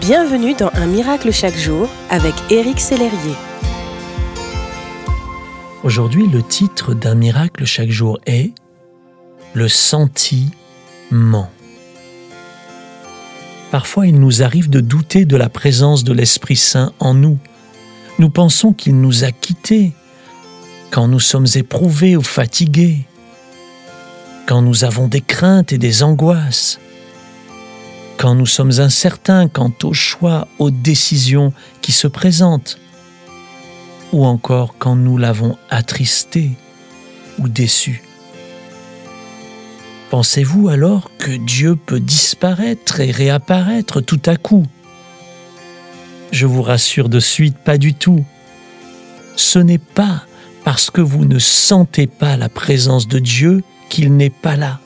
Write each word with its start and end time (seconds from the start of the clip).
Bienvenue 0.00 0.54
dans 0.54 0.70
Un 0.74 0.86
miracle 0.86 1.32
chaque 1.32 1.56
jour 1.56 1.88
avec 2.10 2.34
Éric 2.50 2.80
Sellerier. 2.80 3.34
Aujourd'hui, 5.84 6.26
le 6.26 6.42
titre 6.42 6.92
d'un 6.92 7.14
miracle 7.14 7.64
chaque 7.64 7.90
jour 7.90 8.18
est 8.26 8.52
Le 9.54 9.68
sentiment. 9.68 11.50
Parfois, 13.70 14.06
il 14.06 14.20
nous 14.20 14.42
arrive 14.42 14.68
de 14.68 14.80
douter 14.80 15.24
de 15.24 15.36
la 15.36 15.48
présence 15.48 16.04
de 16.04 16.12
l'Esprit 16.12 16.56
Saint 16.56 16.92
en 17.00 17.14
nous. 17.14 17.38
Nous 18.18 18.30
pensons 18.30 18.72
qu'il 18.72 19.00
nous 19.00 19.24
a 19.24 19.32
quittés 19.32 19.92
quand 20.90 21.08
nous 21.08 21.20
sommes 21.20 21.46
éprouvés 21.54 22.16
ou 22.16 22.22
fatigués, 22.22 23.06
quand 24.46 24.62
nous 24.62 24.84
avons 24.84 25.08
des 25.08 25.22
craintes 25.22 25.72
et 25.72 25.78
des 25.78 26.02
angoisses 26.02 26.80
quand 28.18 28.34
nous 28.34 28.46
sommes 28.46 28.80
incertains 28.80 29.48
quant 29.48 29.72
aux 29.82 29.92
choix, 29.92 30.48
aux 30.58 30.70
décisions 30.70 31.52
qui 31.82 31.92
se 31.92 32.06
présentent, 32.06 32.78
ou 34.12 34.24
encore 34.24 34.74
quand 34.78 34.96
nous 34.96 35.18
l'avons 35.18 35.56
attristé 35.70 36.50
ou 37.38 37.48
déçu. 37.48 38.02
Pensez-vous 40.10 40.68
alors 40.68 41.10
que 41.18 41.32
Dieu 41.32 41.76
peut 41.76 42.00
disparaître 42.00 43.00
et 43.00 43.10
réapparaître 43.10 44.00
tout 44.00 44.22
à 44.26 44.36
coup? 44.36 44.64
Je 46.30 46.46
vous 46.46 46.62
rassure 46.62 47.08
de 47.08 47.20
suite, 47.20 47.56
pas 47.58 47.76
du 47.76 47.94
tout. 47.94 48.24
Ce 49.36 49.58
n'est 49.58 49.78
pas 49.78 50.22
parce 50.64 50.90
que 50.90 51.00
vous 51.00 51.24
ne 51.24 51.38
sentez 51.38 52.06
pas 52.06 52.36
la 52.36 52.48
présence 52.48 53.08
de 53.08 53.18
Dieu 53.18 53.62
qu'il 53.88 54.16
n'est 54.16 54.30
pas 54.30 54.56
là. 54.56 54.80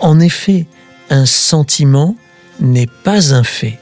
En 0.00 0.20
effet, 0.20 0.66
un 1.10 1.26
sentiment 1.26 2.16
n'est 2.60 2.88
pas 3.04 3.34
un 3.34 3.42
fait. 3.42 3.78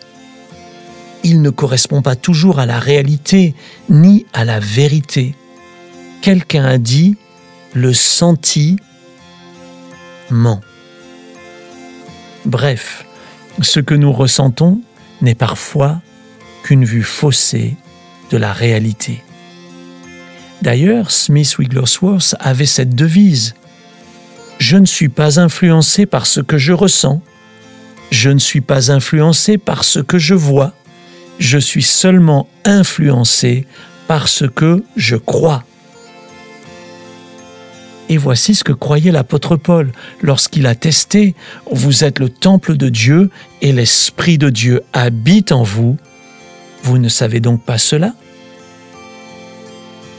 Il 1.22 1.42
ne 1.42 1.50
correspond 1.50 2.02
pas 2.02 2.16
toujours 2.16 2.58
à 2.58 2.66
la 2.66 2.78
réalité 2.78 3.54
ni 3.88 4.26
à 4.32 4.44
la 4.44 4.60
vérité. 4.60 5.34
Quelqu'un 6.20 6.64
a 6.64 6.78
dit 6.78 7.16
le 7.72 7.92
sentiment. 7.92 8.78
Bref, 12.44 13.04
ce 13.62 13.80
que 13.80 13.94
nous 13.94 14.12
ressentons 14.12 14.80
n'est 15.22 15.34
parfois 15.34 16.00
qu'une 16.62 16.84
vue 16.84 17.02
faussée 17.02 17.76
de 18.30 18.36
la 18.36 18.52
réalité. 18.52 19.22
D'ailleurs, 20.62 21.10
Smith 21.10 21.58
Wigglesworth 21.58 22.34
avait 22.40 22.66
cette 22.66 22.94
devise 22.94 23.54
Je 24.58 24.76
ne 24.76 24.86
suis 24.86 25.08
pas 25.08 25.38
influencé 25.40 26.06
par 26.06 26.26
ce 26.26 26.40
que 26.40 26.58
je 26.58 26.72
ressens, 26.72 27.22
je 28.24 28.30
ne 28.30 28.38
suis 28.38 28.62
pas 28.62 28.90
influencé 28.90 29.58
par 29.58 29.84
ce 29.84 30.00
que 30.00 30.16
je 30.16 30.32
vois, 30.32 30.72
je 31.38 31.58
suis 31.58 31.82
seulement 31.82 32.48
influencé 32.64 33.66
par 34.06 34.28
ce 34.28 34.46
que 34.46 34.82
je 34.96 35.16
crois. 35.16 35.62
Et 38.08 38.16
voici 38.16 38.54
ce 38.54 38.64
que 38.64 38.72
croyait 38.72 39.12
l'apôtre 39.12 39.56
Paul 39.56 39.92
lorsqu'il 40.22 40.66
a 40.66 40.74
testé, 40.74 41.34
vous 41.70 42.02
êtes 42.02 42.18
le 42.18 42.30
temple 42.30 42.78
de 42.78 42.88
Dieu 42.88 43.28
et 43.60 43.72
l'Esprit 43.72 44.38
de 44.38 44.48
Dieu 44.48 44.80
habite 44.94 45.52
en 45.52 45.62
vous. 45.62 45.98
Vous 46.82 46.96
ne 46.96 47.10
savez 47.10 47.40
donc 47.40 47.62
pas 47.62 47.76
cela? 47.76 48.14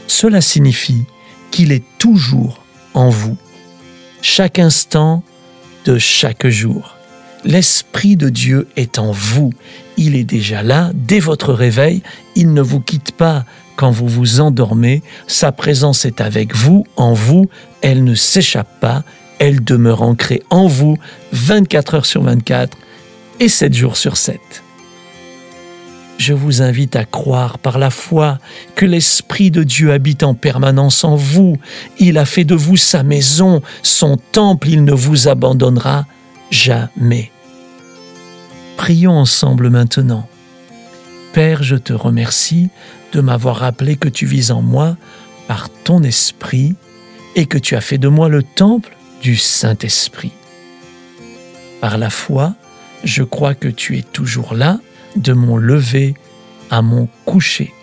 Cela 0.06 0.40
signifie 0.40 1.02
qu'il 1.50 1.72
est 1.72 1.82
toujours 1.98 2.62
en 2.94 3.08
vous, 3.08 3.36
chaque 4.22 4.60
instant 4.60 5.24
de 5.86 5.98
chaque 5.98 6.46
jour 6.46 6.95
l'Esprit 7.46 8.16
de 8.16 8.28
Dieu 8.28 8.68
est 8.76 8.98
en 8.98 9.12
vous. 9.12 9.52
Il 9.96 10.16
est 10.16 10.24
déjà 10.24 10.62
là 10.62 10.90
dès 10.94 11.20
votre 11.20 11.54
réveil. 11.54 12.02
Il 12.34 12.52
ne 12.52 12.60
vous 12.60 12.80
quitte 12.80 13.12
pas 13.12 13.44
quand 13.76 13.90
vous 13.90 14.08
vous 14.08 14.40
endormez. 14.40 15.02
Sa 15.26 15.52
présence 15.52 16.04
est 16.04 16.20
avec 16.20 16.54
vous, 16.54 16.84
en 16.96 17.14
vous. 17.14 17.48
Elle 17.80 18.04
ne 18.04 18.14
s'échappe 18.14 18.80
pas. 18.80 19.04
Elle 19.38 19.62
demeure 19.62 20.02
ancrée 20.02 20.42
en 20.50 20.66
vous 20.66 20.98
24 21.32 21.94
heures 21.94 22.06
sur 22.06 22.22
24 22.22 22.76
et 23.38 23.48
7 23.48 23.72
jours 23.74 23.96
sur 23.96 24.16
7. 24.16 24.40
Je 26.18 26.32
vous 26.32 26.62
invite 26.62 26.96
à 26.96 27.04
croire 27.04 27.58
par 27.58 27.78
la 27.78 27.90
foi 27.90 28.38
que 28.74 28.86
l'Esprit 28.86 29.50
de 29.50 29.62
Dieu 29.62 29.92
habite 29.92 30.22
en 30.22 30.34
permanence 30.34 31.04
en 31.04 31.14
vous. 31.14 31.58
Il 31.98 32.16
a 32.16 32.24
fait 32.24 32.44
de 32.44 32.54
vous 32.54 32.78
sa 32.78 33.02
maison, 33.02 33.60
son 33.82 34.16
temple, 34.32 34.70
il 34.70 34.84
ne 34.84 34.94
vous 34.94 35.28
abandonnera 35.28 36.06
jamais. 36.50 37.30
Prions 38.86 39.18
ensemble 39.18 39.68
maintenant. 39.68 40.28
Père, 41.32 41.64
je 41.64 41.74
te 41.74 41.92
remercie 41.92 42.68
de 43.12 43.20
m'avoir 43.20 43.56
rappelé 43.56 43.96
que 43.96 44.08
tu 44.08 44.26
vis 44.26 44.52
en 44.52 44.62
moi 44.62 44.96
par 45.48 45.70
ton 45.82 46.04
esprit 46.04 46.76
et 47.34 47.46
que 47.46 47.58
tu 47.58 47.74
as 47.74 47.80
fait 47.80 47.98
de 47.98 48.06
moi 48.06 48.28
le 48.28 48.44
temple 48.44 48.96
du 49.20 49.34
Saint-Esprit. 49.34 50.30
Par 51.80 51.98
la 51.98 52.10
foi, 52.10 52.54
je 53.02 53.24
crois 53.24 53.56
que 53.56 53.66
tu 53.66 53.98
es 53.98 54.02
toujours 54.02 54.54
là, 54.54 54.78
de 55.16 55.32
mon 55.32 55.56
lever 55.56 56.14
à 56.70 56.80
mon 56.80 57.08
coucher. 57.24 57.74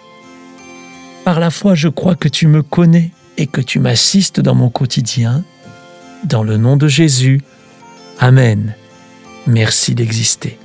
Par 1.26 1.42
la 1.42 1.52
foi, 1.52 1.76
je 1.76 1.90
crois 1.90 2.16
que 2.16 2.30
tu 2.30 2.48
me 2.48 2.62
connais 2.62 3.12
et 3.36 3.48
que 3.48 3.60
tu 3.60 3.80
m'assistes 3.80 4.40
dans 4.40 4.56
mon 4.56 4.70
quotidien. 4.70 5.44
Dans 6.24 6.44
le 6.44 6.56
nom 6.56 6.78
de 6.78 6.88
Jésus. 6.88 7.42
Amen. 8.22 8.74
Merci 9.48 9.96
d'exister. 9.96 10.60